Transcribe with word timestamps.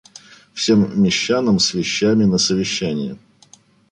Всем 0.55 0.99
мещанам 0.99 1.59
с 1.59 1.75
вещами 1.75 2.25
на 2.25 2.39
совещание 2.39 3.17